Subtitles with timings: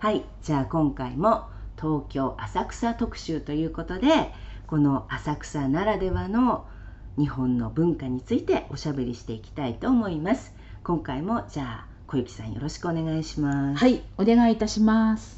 [0.00, 4.32] はいじゃあ今回も東京浅草特集ということで
[4.68, 6.68] この浅草ならではの
[7.18, 10.54] 日本の文化についておしゃべりしていきたいと思います。
[10.84, 13.80] 今回もじゃあ小雪さんよろしくお願いします。
[13.80, 15.34] はいお願いいたします。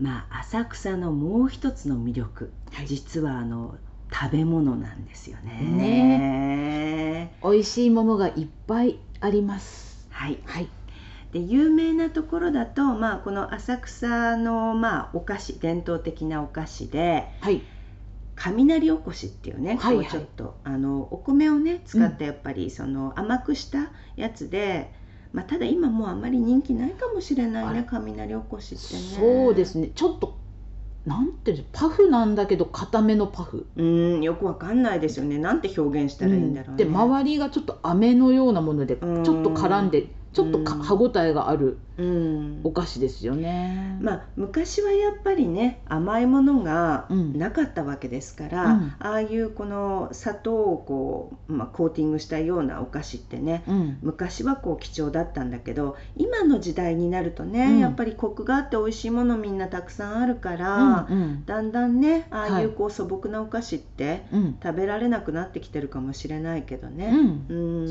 [0.00, 3.76] まあ浅草のもう一つの魅力、はい、実はあの
[4.10, 5.60] 食べ物なんですよね。
[5.60, 10.08] ね美味しいものがいっぱいあります。
[10.08, 10.68] はい、はい
[11.34, 17.60] で有名なところだと、まあ、この浅草の、まあ、お菓子伝統的なお菓子で、はい、
[18.36, 24.92] 雷おこしっていうね、はいはい、こうちょっとあのお米をね使ったやっぱり、その甘くしたやつで、
[25.32, 29.00] まあ、ただ今もうあんまり人気ないかもしれないね雷おこしってね。
[29.00, 29.90] そうですね。
[29.92, 30.38] ちょっと
[31.04, 33.66] なんていうパフなんだけど固めのパフ。
[33.74, 35.38] うんよくわかんないですよね。
[35.38, 41.78] なんて表現したらいいんだろうね、うん、で周りがちょっと飴のようなものでちょっと絡んでちょっと歯ごたえがある
[42.64, 61.08] お菓子ですよね、うん、まあ、昔はやっぱりね甘いものがなかったわけですから、うん、ああいうこの砂糖をこう、まあ、コーティングしたようなお菓子ってね、うん、昔はこう貴重だったんだけど今の時代になるとね、やっぱりコクがあって美味しいものみんなたくさんあるから、
[61.46, 64.24] だんだんねああいうこう素朴なお菓子って
[64.62, 67.12] 食べられなくなってきてるかもしれないけどね。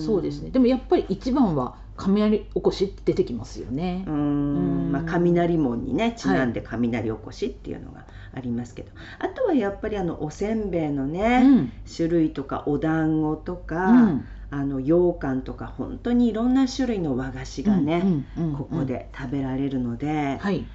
[0.06, 0.50] そうですね。
[0.50, 4.04] でもやっぱり一番は雷おこしって出てきますよね。
[4.08, 4.92] うん。
[4.92, 18.26] まあ、雷門にねちなんで雷おこしっていうのがありますけど、はい、あとはやっぱりあのおせんべいのね、うん、種類とかお団子とか、うん、あの羊羹とか本当にいろんな種類の和菓子がね、
[18.58, 20.66] ここで食べられるので、はい、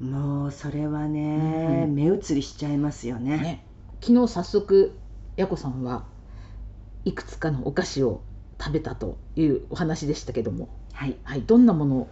[0.00, 3.36] もうそれはね、目移りしちゃいますよね。
[3.38, 3.64] ね。
[4.00, 4.96] 昨日早速
[5.36, 6.04] やこさんは
[7.04, 8.22] いくつかのお菓子を
[8.60, 12.08] 食べたというお話でしたけども、はい、はい、どんなものを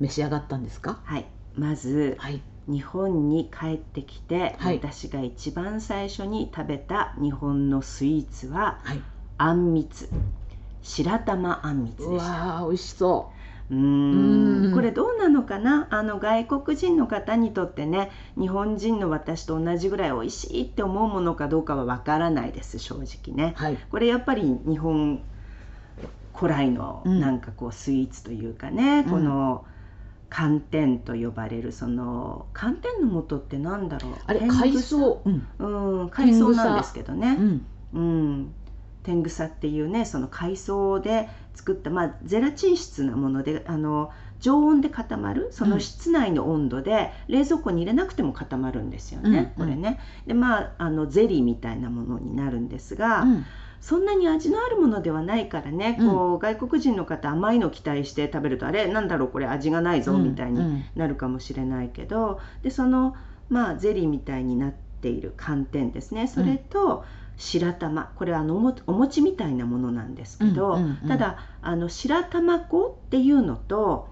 [0.00, 0.98] 召し上がったんですか？
[1.04, 1.26] はい。
[1.54, 9.00] まず、はい、日本に帰ってきて、はい、私が一番最初に食べた日本のスイーツは、はい、
[9.38, 10.08] あんみつ。
[10.82, 12.24] 白玉あんみつでした。
[12.24, 13.30] わ美味しそ
[13.70, 13.74] う。
[13.74, 14.72] うん。
[14.74, 15.86] これどうなのかな？
[15.90, 25.22] あの外国人の方にとってね日本人の私と同じぐらい美味しいって思うものかどうかはわからないです正直ね、はい、これやっぱり日本
[26.34, 29.64] 古来のなんかこうスイーツというかね、うん、この
[30.30, 34.12] 寒天と呼ばれるその寒天の元ってなんだろう？
[34.26, 36.08] あれ海藻うん。
[36.10, 37.36] 海藻なんですけどね。
[37.92, 38.54] うん、
[39.02, 44.10] 天草っていうねその海藻で作った、まあ、ゼラチン質なものであの
[44.40, 50.00] 常温で固まるその室内の温度で冷蔵庫に入れなくても固まるんですよね、うん、これね。
[50.26, 53.44] でまああのゼリーみたいなものになるんですが、うん、
[53.82, 63.16] そんなに味のあるものではないからね、うん、こう外国人の方甘いの期待して食べるとあれなんだろうこれ味がないぞみたいになるかもしれないけど、でその
[63.50, 66.28] まあゼリーみたいになっている寒天ですね。
[66.28, 67.04] それと、
[67.36, 68.12] 白玉。
[68.14, 68.56] これはあの
[68.86, 70.78] お餅みたいなものなんですけど、
[71.08, 74.08] ただあの白玉粉っていうのと、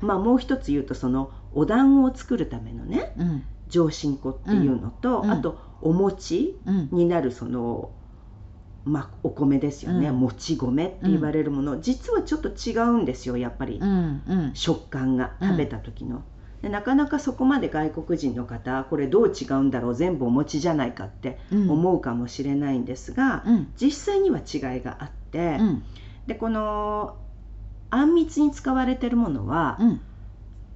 [0.00, 6.58] まあ、もう一つ言うとそのお団子を作るためのね、うん、上新粉っていうのと、あとお餅
[6.90, 7.92] になるその
[8.84, 16.22] まあ、お米ですよね、うん、もち米って言われるもの、うん、実はちょっと違うんですよやっぱり、うんうん、食感が食べた時の、
[16.62, 23.44] でなかなかそこまで外国人の方これどう違うんだろう全部お餅じゃないかって思うかもしれないんですが、
[23.80, 25.58] 実際には違いがあって、
[26.26, 27.16] でこの
[27.90, 29.78] あんみつに使われてるものは、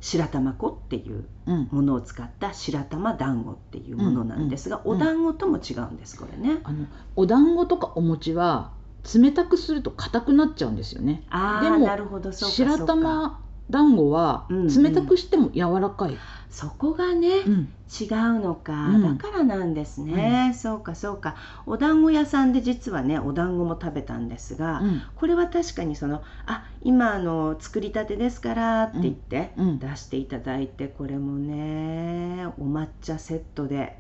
[0.05, 1.25] 白玉粉っていう
[1.71, 6.61] ものを使った白玉団子っていうものなんですが、お団子とも違うんですこれね。
[6.62, 6.87] あの
[7.17, 8.71] お団子とかお餅は
[9.15, 11.23] 冷たくすると硬くなっちゃうんですよね。
[11.31, 12.33] ああなるほど。
[12.33, 12.55] そうか。
[12.55, 16.19] 白玉団子は冷たくしても柔らかい、うんうん
[16.55, 21.34] そこがね、うん、違うのか、うん、だからなんですね、うん、そうかそうか。
[21.66, 24.81] お団子屋さんで実はねお団子も食べたんですが、
[25.16, 33.99] これは確かにその「あ今あの作りたてですから」って言って出していただいて、これもねお抹茶セットで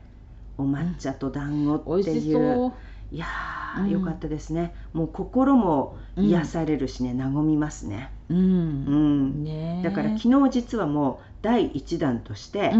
[0.56, 2.72] お抹茶と団子っていう、
[3.14, 4.74] いやーあ、よかったですね。
[4.92, 8.10] もう心も癒されるしね、和みますね。
[8.28, 9.44] うん、うん。
[9.44, 12.72] ね、だから昨日実はもう第1弾として、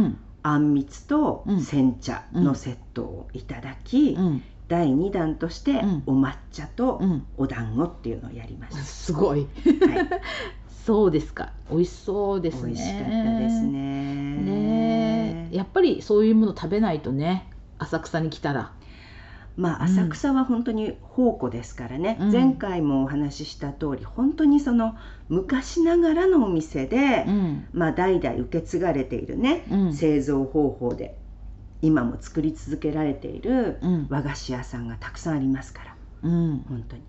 [0.43, 4.19] あんみつと煎茶のセットをいただき、
[4.67, 7.01] 第2弾としてお抹茶と
[7.37, 9.49] お団子っていうのをやりました、すごい、はい、
[10.85, 11.53] そうですか。
[11.71, 12.73] 美味しそうですね。
[12.73, 13.71] 美味しかったですね。
[14.37, 17.49] ねやっぱりそういうもの食べないとね
[17.79, 18.73] 浅草に来たら
[19.57, 24.97] まあ、浅草は本当に宝庫ですからね、うん、前回もお話しした通り本当にその
[25.29, 31.17] 昔ながらのお店で、うん、まあ、代々受け継がれているね、うん、製造方法で
[31.83, 33.79] 今も作り続けられている
[34.09, 37.03] 和菓子屋さんがたくさんありますから、うん、本当に。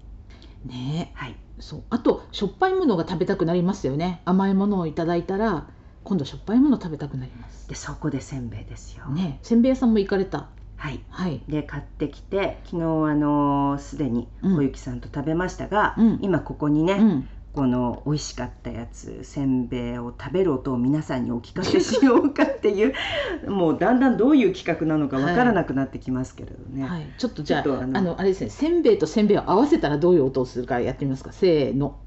[0.66, 1.12] ね。
[1.16, 1.36] はい。
[1.60, 1.84] そう。
[1.90, 4.22] あとしょっぱいものが食べたくなりますよね。
[4.26, 5.68] 甘いものをいただいたら
[6.04, 7.70] 今度しょっぱいもの食べたくなります。
[7.70, 9.06] でそこでせんべいですよ。
[9.06, 9.40] ね。
[9.42, 10.50] せんべい屋さんも行かれた
[10.86, 22.94] はい、はい、で買ってきて昨日あのすでに小雪さんと食べましたが、うん、今ここにね、うん、この美味しかったやつせんべいを食べる音を皆さんにお聞かせしようかっていう
[23.50, 26.92] もうだんだんどういう企画なのかわからなくなってきますけれどね、はい。
[26.92, 27.66] はい、ちょっとじゃああ
[28.02, 31.32] のあれですねせんべいとせんべいを合わせたらどういう音をするかやってみますか。
[31.32, 31.98] せーの。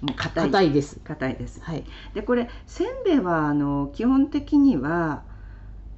[0.00, 1.00] もう硬いです。
[1.02, 1.84] 硬いです、はい、
[2.14, 5.22] でこれせんべいはあの基本的には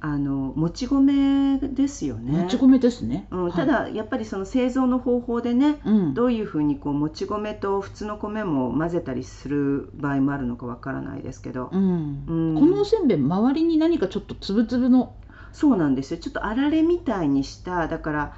[0.07, 2.43] あのもち米ですよね。
[2.43, 3.27] もち米ですね。
[3.31, 15.15] うん、ただ、やっぱりその製造の方法でね、うん、どういうふうにこうもち米と普通の米も混ぜたりする場合もあるのかわからないですけど、うん、うん、このおせんべい周りに何かちょっとつぶつぶの。
[15.53, 16.19] そうなんですよ。
[16.19, 17.87] ちょっとあられみたいにした。
[17.87, 18.35] だから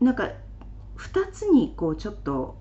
[0.00, 0.32] なんか
[0.98, 2.58] 2つにこうちょっと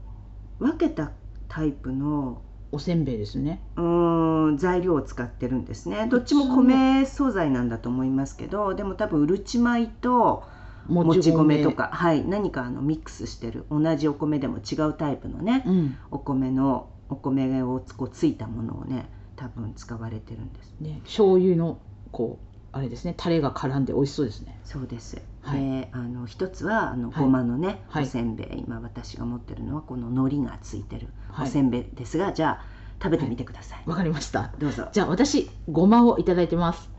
[0.60, 1.13] 分けた
[1.48, 3.61] タイプのおせんべいですね。
[3.77, 6.07] うん材料を使ってるんですね。
[6.09, 10.43] どっちも米素材なんだと思いますけどでも多分うるち米と
[10.87, 19.05] もち米とか、はい、何かあのミックスしてる同じお米でも違うタイプのね、うん、お米のお米をこうついたものをね
[19.35, 20.75] 多分使われてるんです。
[20.79, 21.77] ね醤油の
[22.11, 24.59] こうあれですねタレが絡んで美味しそうですね。
[24.65, 28.63] そうです、はい、であの一つはあのごまのね、はい、おせんべい。
[28.67, 31.07] 今私が持ってるのはこの海苔がついてる
[31.39, 32.65] おせんべいですが、はい、じゃあ
[33.01, 33.83] 食べてみてください。
[33.85, 34.51] わ、かりました。
[34.57, 34.87] どうぞ。
[34.91, 36.89] じゃあ私ごまをいただいてます。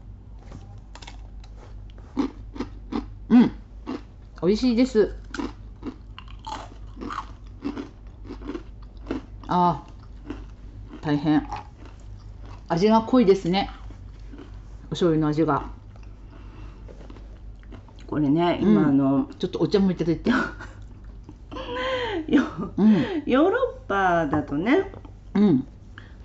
[3.31, 3.51] うん。
[4.43, 5.15] 美味しいです。
[9.49, 9.83] あ
[11.01, 11.49] 大変。
[12.69, 13.71] 味が濃いですね。
[13.83, 13.84] お
[14.95, 15.71] 醤油の味が。
[18.07, 20.31] これね今、うん、あのちょっとお茶もいただいて。
[22.29, 22.43] ヨ,、
[22.77, 24.91] うん、ヨーロッパだとね、
[25.35, 25.67] うん、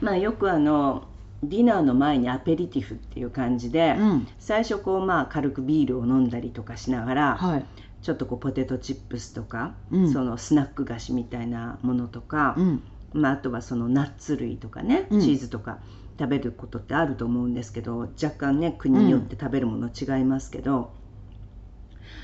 [0.01, 1.07] まあよくあの
[1.44, 7.66] ディナーの前にアペリティフっていう感じで、うん、最初こうまあ軽くビールを飲んだりとかしながら、はい、
[8.01, 12.83] ちょっとこうポテトチップスとか、うん、そのスナック菓子みたいなものとか、うん、
[13.13, 15.80] まあ、あとはそのナッツ類とかね、チーズとか
[16.19, 20.92] 食べることってあると思うんですけど若干ね国によって食べるもの違いますけど、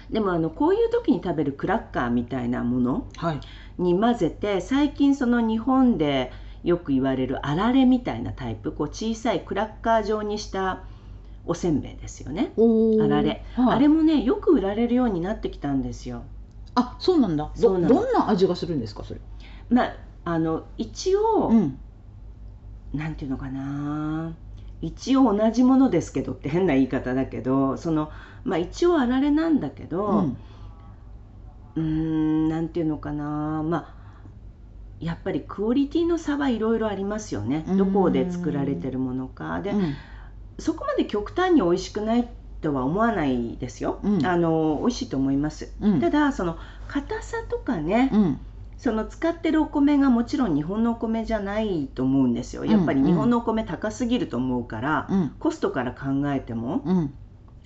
[0.10, 3.08] でもあのこういう時に食べるクラッカーみたいなもの
[3.78, 6.32] に混ぜて、はい、最近その日本で
[6.64, 10.84] よく言われるあられみたいなタイプこう小さいクラッカー状にした
[11.46, 12.54] おせんべいですよね。
[13.02, 16.24] あられ、はい、あれもねよく売られるようになってきたんですよ。
[16.74, 17.52] あそうなんだ。
[17.56, 19.20] どどんな味がするんですかそれ？
[19.70, 21.80] まああの一応、うん、
[22.96, 24.34] なんていうのかな。
[24.82, 28.12] 一応同じものですけどって変な言い方だけどその
[28.44, 30.30] まあ一応あられなんだけど
[31.76, 32.50] うん。
[32.50, 33.64] なんていうのかな。
[33.64, 33.96] まあ
[35.00, 37.66] やっぱりクオリティの差はいろいろありますよね。
[37.78, 39.62] どこで作られてるものか。
[39.62, 39.94] で、うん、
[40.58, 42.30] そこまで極端に美味しくない
[42.62, 48.10] とは思わないですよ、うん、あの美味しいと思います、うん、ただその硬さとかね、
[48.78, 52.66] その使ってるお米がもちろん日本のお米じゃないと思うんですよ。
[52.66, 57.14] やっぱり日本のお米高すぎると思うから、うん、コストから考えても、うん、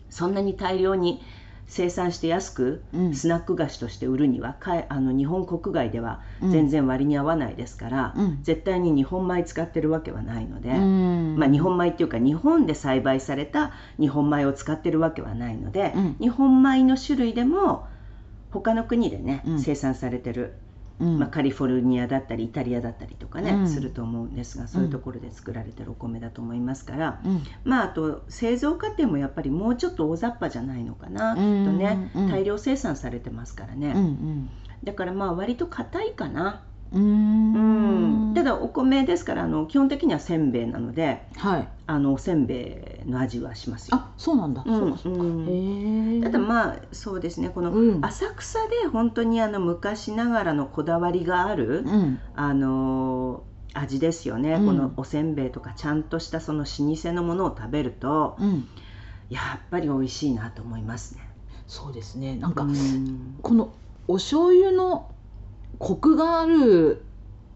[0.09, 1.21] そんなに大量に
[1.69, 17.87] 生産して安くスナック菓子として売るには、かあの日本国外では全然割に合わないですから、絶対に日本米使ってるわけはないので、まあ、日本米っていうか日本で栽培された日本米を使ってるわけはないので、日本米の種類でも
[18.49, 20.55] 他の国でね、生産されてる
[20.99, 33.95] まあ、カリフォルニアだったりイタリアだったりとかね、うん、すると思うんですがそういうところで作られてるお米だと思いますから、うん、まああと製造過程もやっぱりもうちょっと大雑把じゃないのかな、きっとね、大量生産されてますからね、
[34.83, 36.63] だからまあ割と硬いかな。
[36.91, 37.78] うん
[38.39, 41.69] ただお米ですからあの基本的にはせんべいなのではい。
[41.87, 43.97] あのおせんべいの味はしますよ。
[43.97, 46.21] あそうなんだ、うんそうかそうん。
[46.23, 48.05] ただまあそうですねこのうん。
[48.05, 52.19] 浅草で本当にあの昔ながらのこだわりがある、うん。
[52.33, 53.43] あの
[53.73, 54.65] 味ですよね、うん。
[54.65, 58.67] このおせんべいとかちゃんとしたその老舗のものを食べるとうん。
[59.29, 61.21] やっぱり美味しいなと思いますね。
[61.67, 62.35] そうですね。
[62.35, 63.35] なんか、うん。
[63.41, 63.73] この
[64.07, 65.11] お醤油の
[65.77, 67.05] コクがある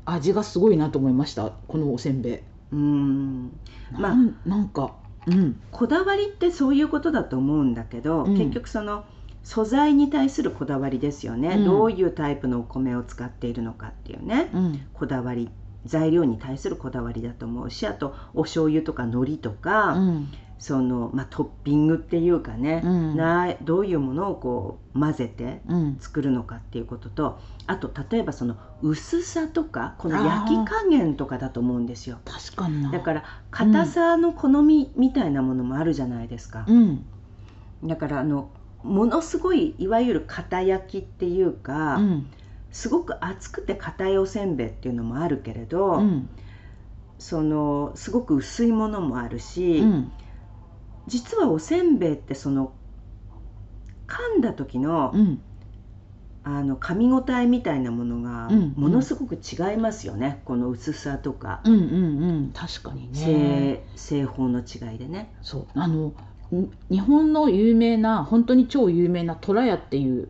[0.05, 2.39] 味がすごいなと思いましたこのおせんべい。
[2.71, 3.59] うん。
[3.91, 4.15] まあ
[4.47, 4.95] なんか
[5.27, 5.59] うん。
[5.71, 8.37] こだわりってそういうことだと思うんだけど、うん。
[8.37, 9.05] 結局その
[9.43, 11.65] 素材に対するこだわりですよね、うん。
[11.65, 14.49] どういうタイプのお米を使っているのかっていうね。
[14.53, 14.81] うん。
[14.93, 15.49] こだわり
[15.85, 23.17] 材料に対するこだわりだと思うしあとお醤油とか海苔とか、うんそのまあ、トッピングっていうかね、うん。
[23.17, 25.97] などういうものをこう混ぜてうん。
[25.99, 32.19] 作るのかっていうこととあと例えばその薄さとかこの焼き加減とかだと思うんですよ。
[32.23, 32.91] 確かにな。
[32.91, 37.05] だから硬さの好みみたいなものもあるじゃないですか、うん。
[37.83, 38.49] だからあの
[38.83, 42.27] ものすごいいわゆる硬焼きっていうか、うん。
[42.71, 46.29] すごく厚くて硬いおせんべいっていうのもあるけれど、うん。
[47.19, 50.11] そのすごく薄いものもあるし、うん
[51.07, 52.73] 実はおせんべいってその
[54.07, 55.41] 噛んだ時の,、うん。
[56.43, 62.51] あの噛み応えみたいなものがうんものすごく違いますよね、この薄さとか、うんうんうん。
[62.53, 63.17] 確かにね。
[63.17, 65.33] 製製法の違いでね。
[65.41, 65.67] そう。
[65.73, 70.29] あのん日本の有名な本当に超有名な虎屋っていう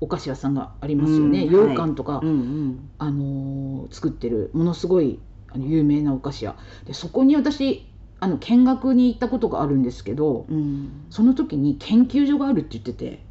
[0.00, 1.48] お菓子屋さんがありますよね、うん。
[1.48, 2.90] 羊羹とか、うんうん。
[2.98, 5.20] あのー作ってるものすごい
[5.56, 6.56] 有名なお菓子屋。
[6.86, 7.93] でそこに私
[8.24, 11.06] あの見学に行ったことがあるんですけどうん。
[11.10, 13.24] その時に研究所があるって言ってて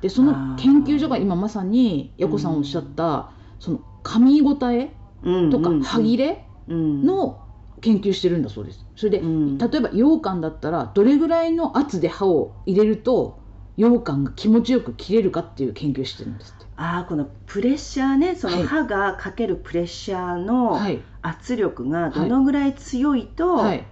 [0.00, 0.56] でそあのー。
[0.56, 4.90] 研究所が今まさにやこさんおっしゃった、その噛み応え
[5.22, 5.82] うんとかうん。
[5.82, 7.04] 歯切れうん。
[7.04, 7.40] の
[7.82, 8.86] 研究してるんだそうです。
[8.96, 9.58] それで、うん。
[9.58, 13.40] 例えば羊羹だったらどれぐらいの圧で歯を入れると
[13.76, 16.66] 羊羹が気持ちよく切れるかっていう研究してるんですって。
[16.76, 18.60] ああこのプレッシャーねそはい。
[18.62, 23.86] の歯がかけるプレッシャーのはい、圧力がどのぐらい強いとはい、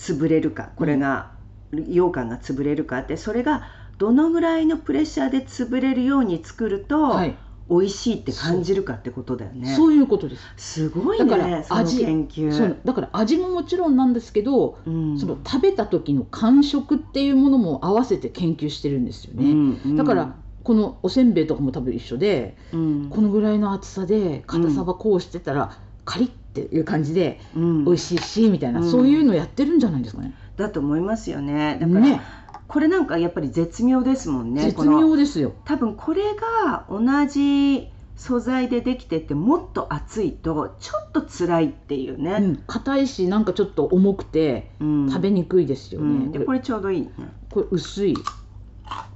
[0.00, 1.32] 潰れるか、これが
[1.72, 7.36] 羊羹が潰れるかってそれがどのぐらいのプレッシャーで潰れるように作ると、はい、
[7.68, 9.74] 美味しいって感じるかってことだよね。
[9.76, 10.42] そういうことです。
[10.56, 12.76] すごいねだからその味研究。
[12.82, 19.50] だから味ももちろんなんですけど、うんその食べた時の感触っていうものも合わせて研究してるんですよね。
[19.84, 27.84] うんだから、このおせんべいとかも多分一緒でうんこのぐらいの厚さで硬さはこうしてたら、カリッっていう感じでうん。
[27.84, 28.90] 美味しいしみたいな、うん。
[28.90, 30.34] そういうのやってるんじゃないですかね。
[30.56, 31.78] だと思いますよね。
[31.80, 32.20] だから、ね。
[32.66, 34.62] これなんかやっぱり絶妙ですもんね。
[34.62, 35.54] 絶妙ですよ。
[35.64, 36.22] 多分これ
[36.62, 42.56] が同じ素材でできててもっと厚いとちょっと辛いっていううね、ん。
[42.66, 45.08] 硬いしなんかちょっと重くてうん。
[45.08, 46.06] 食べにくいですよね。
[46.06, 46.32] うん。
[46.32, 47.02] でこれちょうどいい。
[47.02, 47.10] ね、
[47.50, 48.14] これ薄い、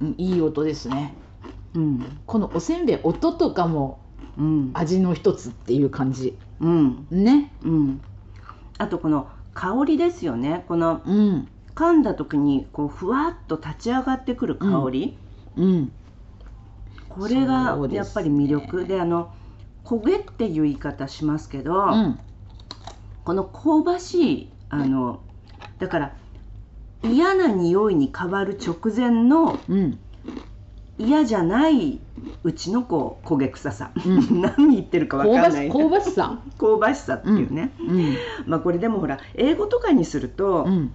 [0.01, 1.13] うん、いい音ですね。
[1.75, 2.05] うん。
[2.25, 3.99] このおせんべい音とかも
[4.37, 4.71] うん。
[4.73, 7.07] 味の一つっていう感じうん。
[7.11, 7.51] ね。
[7.63, 8.01] うん、
[8.77, 10.63] あとこの香りですよね。
[10.67, 11.47] このうん。
[11.75, 15.17] 噛んだ時にこうふわっと立ち上がってくる香り、
[15.57, 15.91] うん。
[17.09, 18.85] これがやっぱり魅力。
[18.85, 19.33] であの
[19.83, 22.19] 焦げっていう言い方しますけど、うん。
[23.25, 25.19] この香ばしいあの
[25.79, 26.15] だから
[27.03, 29.99] 嫌な匂いに変わる直前のうん。
[30.97, 31.99] 嫌じゃない
[32.45, 34.29] うちのこう焦げ臭さ、うん。
[34.39, 35.71] 何言ってるか香わかんない。
[35.71, 36.39] 香ばしさ。
[36.59, 38.15] 香ばしさっていうね、うん。
[38.45, 40.93] まあこれでもほら英語とかにするとうん。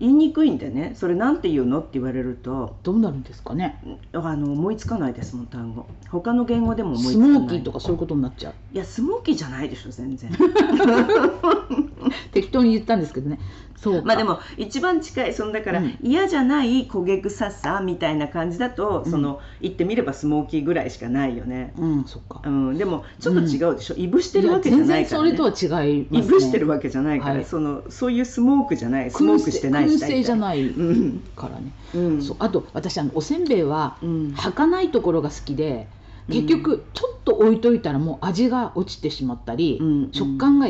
[0.00, 0.92] 言いにくいんでね。
[0.94, 3.80] それなんて言うのって言われるとどうなるんですかね。
[4.12, 5.86] あの思いつかないですもん単語。
[6.08, 7.30] 他の言語でも思いつスかない。
[7.30, 8.54] モーキーとかそういうことになっちゃう。
[8.72, 10.30] いやスモーキーじゃないでしょ全然。
[12.32, 13.38] 適当に言ったんですけどね。
[13.80, 14.02] そうか。
[14.06, 15.98] まあでも一番近いそのだからうん。
[16.02, 19.10] 嫌じゃない焦げ臭さみたいな感じだと、うん。
[19.10, 22.42] その言ってみればスモーキーぐらいしかないよね、うんそっか。
[22.44, 26.18] うん、でもちょっと違うでしょ、いぶしてるわけじゃないから、ね、それとは違いますね。
[26.18, 27.44] いぶしてるわけじゃないから、はい。
[27.44, 31.20] そのそういうスモークじゃないスモークしてない燻製じゃい、ないうん。
[31.36, 31.72] からね。
[31.94, 32.22] うん。
[32.22, 32.36] そう。
[32.40, 34.32] あと私あのおせんべいはうん。
[34.32, 35.88] 儚いところが好きで
[36.28, 40.08] 結局ちょっと置いといたらもう味が落ちてしまったり、うん。
[40.12, 40.68] 食感が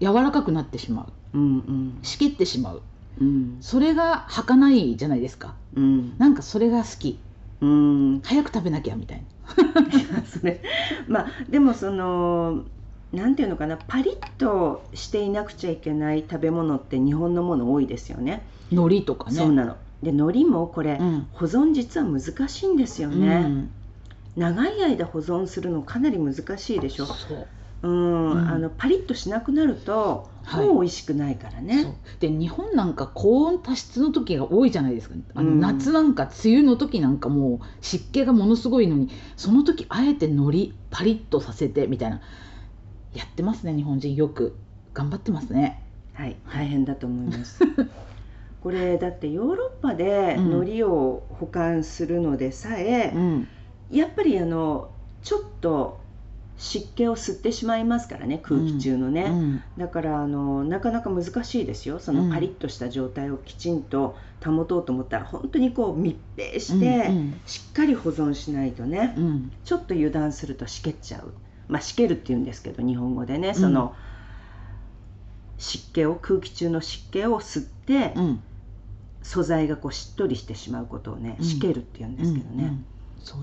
[0.00, 1.98] 柔らかくなってしまううんうん。
[2.02, 2.82] しけってしまう。
[3.20, 3.58] うん。
[3.60, 5.54] それが儚いじゃないですか。
[5.74, 6.14] うん。
[6.18, 7.18] なんかそれが好き。
[7.60, 8.20] うん。
[8.22, 9.24] 早く食べなきゃみたい
[10.26, 10.62] それ。
[11.08, 12.64] まあでもその
[13.12, 13.76] なんていうのかな。
[13.76, 18.42] パリッとしていなくちゃいけない食べ物って日本のもの多いですよね。
[18.70, 19.36] な海苔とかね。
[19.36, 19.76] そうなの。
[20.02, 21.26] で海苔もこれ、うん。
[21.32, 23.70] 保存実は難しいんですようね、ん。
[24.36, 27.06] 長い間保存するのかなり難しいでしょ。
[27.06, 27.46] そう
[27.82, 31.94] うん、うん、あのパリッとしなくなると、はい、もう美味しくないからね。
[32.20, 42.20] で日本なんか高温多湿の時が多いじゃないですか、あの、夏なんか梅雨の時なんかもう湿気がものすごいのにその時あえて海苔パリッとさせてみたいな。
[43.14, 44.14] やってますね日本人。
[44.14, 44.56] よく。
[44.94, 45.82] 頑張ってますね。
[46.14, 46.36] はい。
[46.52, 47.60] 大変だと思います。
[48.60, 53.48] これだってヨーロッパで海苔を保管するのでさえ、うん、
[53.90, 54.90] やっぱりあの
[55.22, 56.00] ちょっと
[56.58, 59.38] 湿気を吸ってしまいますからね空気中のね、うん。
[59.38, 62.00] うん、だからあのなかなか難しいですよ。
[62.00, 67.10] そのパリッとした状態をきちんと保とうと思ったら本当にこう密閉して、
[67.46, 71.32] しっかり保存しないとね、うん、ちょっと油断するとしけっちゃう。
[71.68, 73.94] まあしけるっていうんですけど日本語でねその、
[75.58, 78.14] 湿気を空気中の湿気を吸って、
[79.22, 82.72] 素材がこうしっとりしてしまうことをねしけるっていうんですけどね、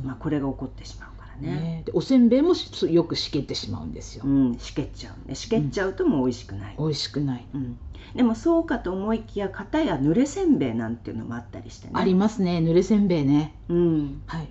[0.03, 2.53] まあ、これが起こってしまうね、ね、でおせんべいも
[2.89, 7.77] よくしけってしまうんですよ、うん、しけっちゃうねしけっちゃうともう美味しくない、うん、美味しくない、うん、
[8.15, 11.93] でもそうかと思いきや型や濡れせんべいなんていうのもあったりしてね。
[11.95, 13.55] ありますね濡れせんべいね。
[13.69, 14.21] うん。
[14.27, 14.47] はい。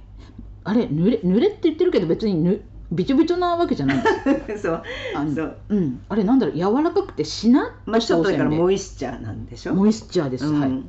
[0.64, 2.62] あれ濡れ濡れって言ってるけど別にぬ
[2.92, 4.04] びちょびちょなわけじゃない
[4.56, 4.82] そう。
[5.14, 9.74] あそう、うん、あれなんだろう柔らかくてしなっとしたおせんべい、まあ、ちょっとだからモイスチャーなんでしょ？
[9.74, 10.82] モイスチャーです、うん、はい。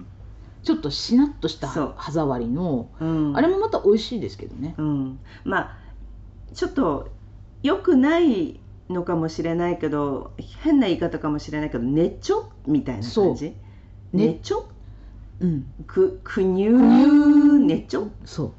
[0.64, 5.78] ちょっとしなっとした歯触りの、うん、あれもまた美味しいですけどね、うん、まあ
[6.56, 7.10] ちょっと
[7.64, 8.60] 良くない
[8.90, 10.32] のかもしれないけど
[10.62, 13.54] 変な言い方かもしれないけどねちょみたいな感じ？
[14.14, 14.40] ね。
[14.42, 14.68] ちょ
[15.42, 15.66] うん。
[15.86, 17.60] くくにゅう？
[17.60, 18.52] ねちょそう。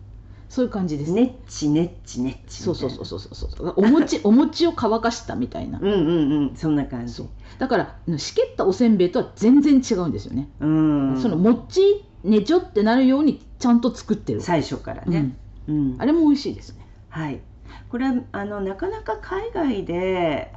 [0.49, 1.12] そういう感じです。
[1.12, 5.79] ねっちねっちねっちそうそうそうそうそうお餅 お餅を乾かしたみたいな。
[5.81, 6.57] うんうんうん。
[6.57, 7.23] そんな感じ。
[7.59, 7.76] だか
[8.07, 10.49] らしけったおせんべいとは全然違うんですよね。
[10.61, 11.19] うん。
[11.21, 14.41] その餅ねちょってなるようにちゃんと作ってる。
[14.41, 15.35] 最初からね、
[15.67, 16.87] うん、うん、あれも美味しいですね。
[17.09, 17.41] はい
[17.88, 20.52] これあのなかなか海外で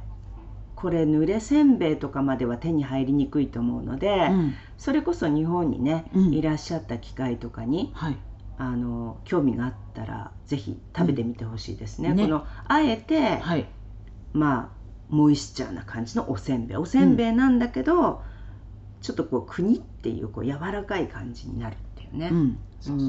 [0.80, 8.16] これ濡れせんべいとかまでは手に入りにくいと思うので、うん、それこそ日本にね、うん、いらっしゃった機会とかに、はい、
[8.56, 12.10] あの興味があったらぜひ食べてみてほしいですね。
[12.10, 12.16] うん。
[12.16, 13.68] ね、このあえて、はい、
[14.32, 14.68] まあ
[15.10, 16.76] モイスチャーな感じのおせんべい。
[16.78, 18.22] おせんべいなんだけど、
[19.02, 22.30] ちょっとこう国っていうこう柔らかい感じになるっていうね。
[22.80, 23.08] そうそう。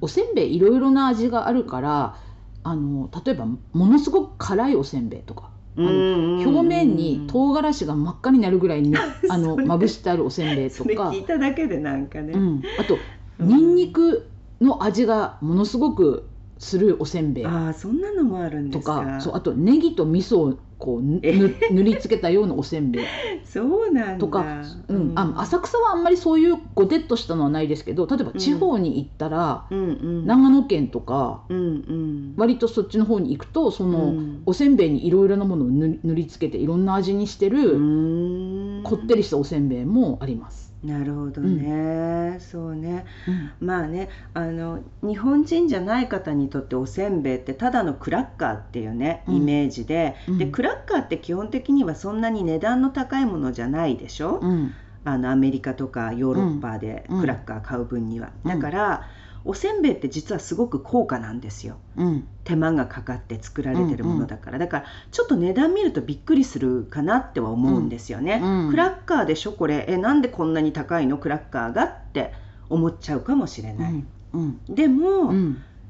[0.00, 2.16] おせんべいいろいろな味があるから
[2.64, 8.94] あの例えばものすごく辛いおせんべいとかあの表面に唐辛子が真っ赤になるぐらいに
[9.28, 11.10] あのまぶしてあるおせんべいとか。
[11.10, 12.98] 聞いただけでなんかね、うん、あと
[13.42, 13.74] にん。
[13.74, 14.28] にく
[14.60, 16.28] の味がものすごく
[16.62, 17.44] するおせんべい。
[17.44, 19.00] あそんなのもあるんですか？
[19.00, 23.04] とかそうあとネギと味噌をこう 塗りつけたようなおせんべい。
[23.44, 34.14] そうなんとか、うん、あ浅草はあんまりそういうごてっとしたのはないですけど例えば地方に行ったら、うん、長野県とか、うんうん、割とそっちの方に行くとその、
[34.46, 40.71] おせんべいにいろいろなものを塗りつけていろんな味にしてるこってりしたおせんべいもあります。
[40.84, 43.06] なるほどね、うん、そうね、
[43.60, 50.16] うん、まあねあの日本人じゃない方にとっておせんべいってただのクラッカーっていうねイメージで。
[50.28, 54.40] うん、でクラッカーって基本的にはそんなに値段の高いものじゃないでしょ、
[55.04, 59.08] あのアメリカとかヨーロッパでクラッカー買う分には、だから、
[59.44, 71.18] おせんべいって実はすごく高価なんですよ、うん、手間がかかって作られてるものだから、うんうん、だからちょっと値段見るとびっくりするかなっては思うんですよね、うんうん、クラッカーでしょこれえなんでこんなに高いの？
[71.18, 71.84] クラッカーが？
[71.84, 72.32] って
[72.68, 75.32] 思っちゃうかもしれない、うんうん、でも、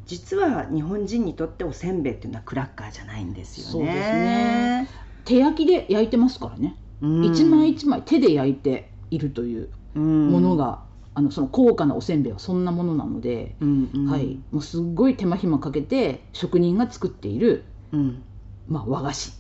[0.05, 3.95] 実は日本人にとっておせんべいっていうのはクラッカーじゃないんですよね。
[3.95, 4.89] ね。
[5.25, 10.83] 手焼きで焼いてますからね、一枚一枚手で焼いているというものが
[11.15, 18.23] あのその高価なおせんべいはそんなものなので、うんうん、はい、もうすっごい手間暇かけて職人が作っている、うん、
[18.69, 19.33] まあ、和菓子、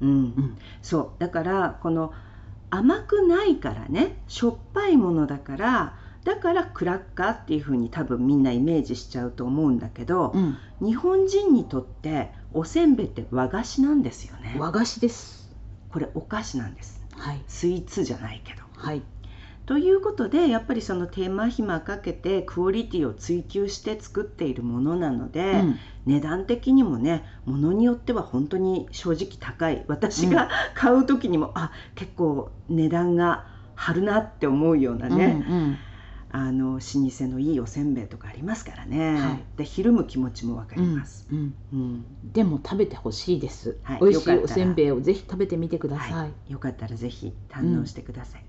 [0.00, 0.10] うん。
[0.10, 1.20] うん、そう。
[1.20, 2.12] だからこの
[2.70, 14.56] 甘くないからねしょっぱいものだからだからクラッカーっていうふうに多分みんなイメージしちゃうと思うんだけど、うん、日本人にとっておせんべいって和菓子なんですよね。
[14.58, 15.50] 和菓子です。
[15.90, 18.62] これお菓子なんです、はい、スイーツじゃないけど。
[18.74, 19.02] はい
[19.68, 29.84] ということでやっぱりその手間暇かけてクオリティを追求して作っているものなので、うん、値段的にもねものによっては本当に正直高い。
[29.86, 35.78] 私が買う時にも、うん、あ結構値段が張るなって思うようなね、うんうん、
[36.30, 48.44] あの老舗のいいおせんべいとかありますからね、はい、でひるむ気持ちも分かります、うんうん、でも食べてほしいです、はい、美味しいおせんべいをぜひ食べてみてください、はい、よかったらぜひ堪能してください、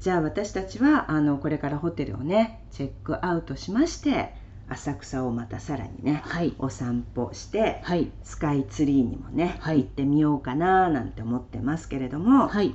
[0.00, 4.34] じゃあ私たちはあのこれからホテルをねチェックアウトしまして
[4.68, 12.74] 浅草をまたさらにね、はい、お散歩して、はい、スカイツリーにもね、はい、行ってみようかななんて思ってますけれども、はい、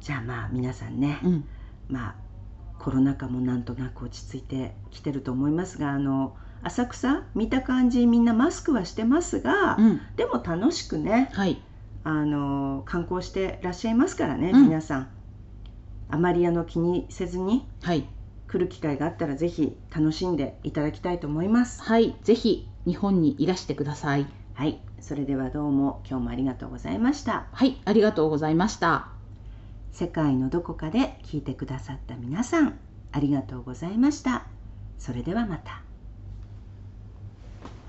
[0.00, 1.44] じゃあまあ皆さんね、うん、
[1.88, 2.14] まあ
[2.78, 11.60] コロナ禍もなんとなく落ち着いてきてると思いますがあの浅草見た感じみんなマスクはしてますが、うん、でも楽しくね、はい、
[12.04, 15.08] あの観光してらっしゃいますからね、うん、皆さん
[16.10, 18.06] あまりあの気にせずに、はい、
[18.48, 21.82] 来る機会があったらぜひ楽しんでいただきたいと思います。
[21.82, 22.16] はい。
[22.22, 24.26] ぜひ日本にいらしてください。
[24.54, 24.80] はい。
[25.00, 27.46] それではどうも今日もありがとうございました。
[27.52, 27.80] はい。
[27.84, 29.08] ありがとうございました。
[29.92, 32.78] 世界のどこかで聞いてくださった皆さん
[33.12, 34.46] ありがとうございました。
[34.98, 35.82] それではまた